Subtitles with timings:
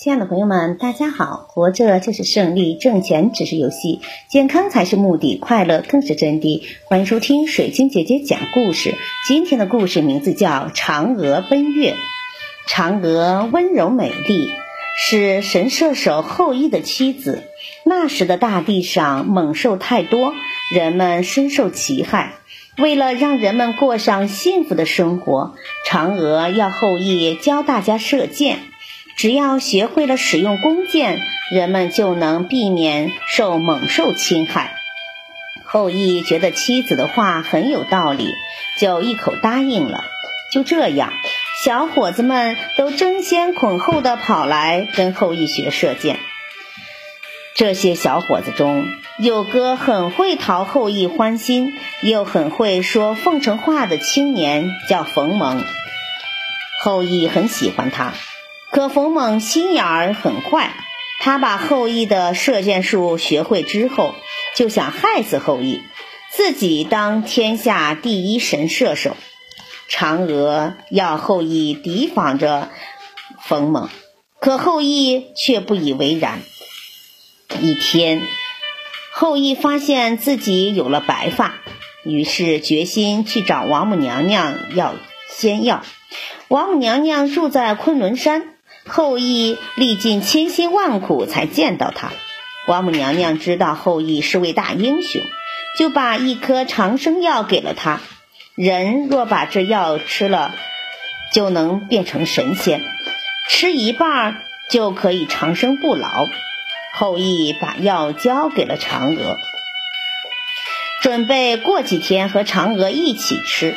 [0.00, 1.44] 亲爱的朋友们，大家好！
[1.48, 6.62] 活着就是胜利，挣钱只是游戏，健康才是目的，快乐更是真谛。
[6.84, 8.94] 欢迎收听水晶姐姐讲故事。
[9.26, 11.94] 今天的故事名字叫《嫦娥奔月》。
[12.68, 14.52] 嫦娥温柔美丽，
[14.96, 17.42] 是神射手后羿的妻子。
[17.84, 20.32] 那时的大地上猛兽太多，
[20.72, 22.34] 人们深受其害。
[22.76, 28.60] 为了让人们过上幸福的生活，嫦娥要后羿教大家射箭。
[29.18, 31.18] 只要学会了使用弓箭，
[31.50, 34.76] 人们就能避免受猛兽侵害。
[35.64, 38.30] 后羿觉得妻子的话很有道理，
[38.78, 40.04] 就一口答应了。
[40.52, 41.12] 就这样，
[41.64, 46.20] 小伙子们都争先恐后的跑来跟后羿学射箭。
[47.56, 48.86] 这些小伙子中
[49.18, 55.64] 有个很会讨后羿欢心，又很会说奉承话的青年，叫冯蒙。
[56.84, 58.14] 后羿很喜欢他。
[58.70, 60.74] 可冯猛心眼儿很坏，
[61.20, 64.14] 他把后羿的射箭术学会之后，
[64.54, 65.82] 就想害死后羿，
[66.30, 69.16] 自己当天下第一神射手。
[69.90, 72.70] 嫦娥要后羿提防着
[73.40, 73.88] 冯猛，
[74.38, 76.40] 可后羿却不以为然。
[77.60, 78.20] 一天，
[79.10, 81.54] 后羿发现自己有了白发，
[82.04, 84.94] 于是决心去找王母娘娘要
[85.30, 85.82] 仙药。
[86.48, 88.54] 王母娘娘住在昆仑山。
[88.88, 92.12] 后羿历尽千辛万苦才见到他，
[92.66, 95.22] 王母娘娘知道后羿是位大英雄，
[95.78, 98.00] 就把一颗长生药给了他。
[98.54, 100.52] 人若把这药吃了，
[101.32, 102.82] 就能变成神仙，
[103.48, 106.08] 吃一半就可以长生不老。
[106.94, 109.36] 后羿把药交给了嫦娥，
[111.00, 113.76] 准备过几天和嫦娥一起吃。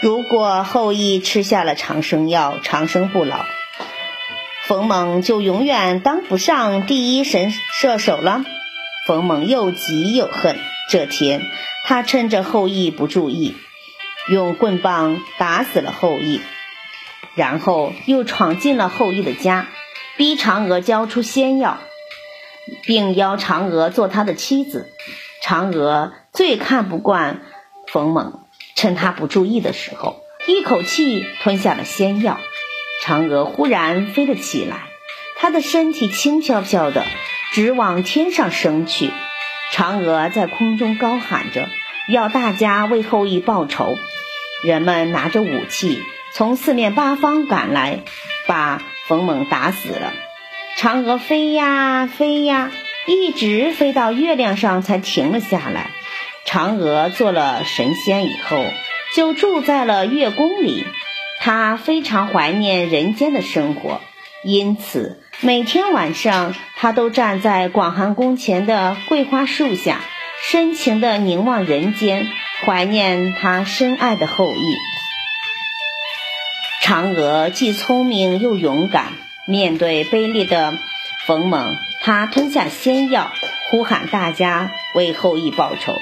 [0.00, 3.44] 如果后羿吃下了长生药，长生不老。
[4.68, 8.44] 冯猛就永远当不上第一神射手了。
[9.06, 10.58] 冯猛又急又恨。
[10.90, 11.40] 这天，
[11.86, 13.56] 他趁着后羿不注意，
[14.28, 16.42] 用棍棒打死了后羿，
[17.34, 19.68] 然后又闯进了后羿的家，
[20.18, 21.78] 逼嫦娥交出仙药，
[22.82, 24.92] 并邀嫦娥做他的妻子。
[25.42, 27.40] 嫦娥最看不惯
[27.86, 28.40] 冯猛，
[28.76, 32.38] 趁他不注意的时候，一口气吞下了仙药。
[33.02, 34.88] 嫦娥忽然飞了起来，
[35.36, 37.04] 她的身体轻飘飘的，
[37.52, 39.10] 直往天上升去。
[39.72, 41.68] 嫦娥在空中高喊着，
[42.08, 43.94] 要大家为后羿报仇。
[44.64, 48.00] 人们拿着武器从四面八方赶来，
[48.46, 50.12] 把冯猛打死了。
[50.76, 52.70] 嫦娥飞呀飞呀，
[53.06, 55.90] 一直飞到月亮上才停了下来。
[56.44, 58.64] 嫦娥做了神仙以后，
[59.14, 60.84] 就住在了月宫里。
[61.48, 64.02] 他非常怀念人间的生活，
[64.44, 70.02] 因此每天晚上他都站在广寒宫前的桂花树下，
[70.46, 72.28] 深情地凝望人间，
[72.66, 74.76] 怀念他深爱的后羿。
[76.82, 79.14] 嫦娥既聪明又勇敢，
[79.46, 80.74] 面对卑劣的
[81.24, 83.32] 冯猛，她吞下仙药，
[83.70, 85.94] 呼喊大家为后羿报仇，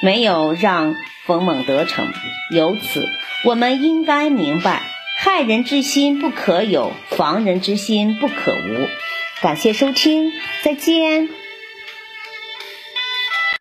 [0.00, 2.12] 没有让冯猛得逞。
[2.52, 3.04] 由此。
[3.44, 4.82] 我们应该明白，
[5.18, 8.88] 害人之心不可有，防人之心不可无。
[9.42, 10.32] 感谢收听，
[10.62, 11.28] 再见。